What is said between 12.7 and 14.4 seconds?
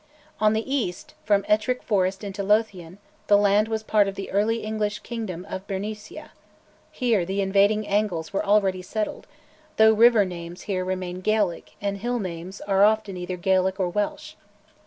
often either Gaelic or Welsh.